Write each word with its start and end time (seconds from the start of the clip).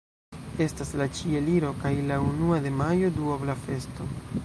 Estas 0.65 0.93
la 1.01 1.07
Ĉieliro 1.19 1.71
kaj 1.85 1.93
la 2.09 2.19
unua 2.31 2.61
de 2.67 2.75
majo: 2.83 3.15
duobla 3.23 3.61
festo. 3.69 4.15